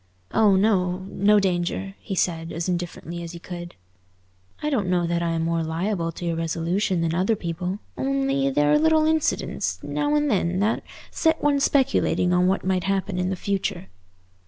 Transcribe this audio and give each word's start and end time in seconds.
"Oh 0.31 0.55
no, 0.55 1.01
no 1.11 1.39
danger," 1.39 1.93
he 1.99 2.15
said 2.15 2.51
as 2.51 2.67
indifferently 2.67 3.21
as 3.21 3.33
he 3.33 3.37
could. 3.39 3.75
"I 4.63 4.71
don't 4.71 4.89
know 4.89 5.05
that 5.05 5.21
I 5.21 5.29
am 5.33 5.43
more 5.43 5.61
liable 5.61 6.11
to 6.13 6.25
irresolution 6.25 7.01
than 7.01 7.13
other 7.13 7.35
people; 7.35 7.77
only 7.95 8.49
there 8.49 8.71
are 8.71 8.79
little 8.79 9.05
incidents 9.05 9.77
now 9.83 10.15
and 10.15 10.27
then 10.27 10.59
that 10.59 10.81
set 11.11 11.43
one 11.43 11.59
speculating 11.59 12.33
on 12.33 12.47
what 12.47 12.65
might 12.65 12.85
happen 12.85 13.19
in 13.19 13.29
the 13.29 13.35
future." 13.35 13.89